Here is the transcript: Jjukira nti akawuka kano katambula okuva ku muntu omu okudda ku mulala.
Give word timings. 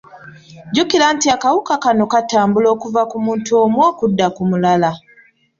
Jjukira 0.71 1.05
nti 1.15 1.27
akawuka 1.35 1.73
kano 1.83 2.03
katambula 2.13 2.67
okuva 2.75 3.01
ku 3.11 3.17
muntu 3.25 3.51
omu 3.63 3.79
okudda 3.89 4.27
ku 4.35 4.41
mulala. 4.49 4.91